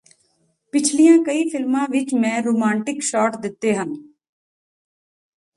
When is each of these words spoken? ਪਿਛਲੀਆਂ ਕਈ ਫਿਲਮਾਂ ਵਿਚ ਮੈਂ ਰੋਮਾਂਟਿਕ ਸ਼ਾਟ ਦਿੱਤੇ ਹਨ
ਪਿਛਲੀਆਂ 0.73 1.17
ਕਈ 1.23 1.49
ਫਿਲਮਾਂ 1.49 1.87
ਵਿਚ 1.89 2.13
ਮੈਂ 2.13 2.41
ਰੋਮਾਂਟਿਕ 2.43 3.01
ਸ਼ਾਟ 3.01 3.37
ਦਿੱਤੇ 3.37 3.75
ਹਨ 3.75 3.93